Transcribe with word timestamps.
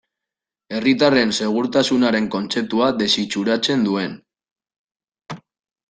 Herritarren 0.77 1.33
segurtasunaren 1.41 2.31
kontzeptua 2.37 2.89
desitxuratzen 3.05 3.87
duen. 3.91 4.21